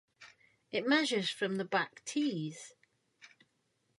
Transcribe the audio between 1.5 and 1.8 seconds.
the